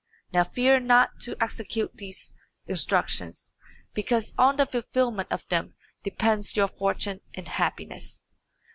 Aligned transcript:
Now 0.33 0.45
fear 0.45 0.79
not 0.79 1.19
to 1.19 1.37
execute 1.39 1.95
these 1.97 2.33
instructions, 2.65 3.53
because 3.93 4.33
on 4.35 4.55
the 4.55 4.65
fulfilment 4.65 5.31
of 5.31 5.47
them 5.49 5.75
depends 6.03 6.55
your 6.55 6.69
fortune 6.69 7.21
and 7.35 7.47
happiness. 7.47 8.23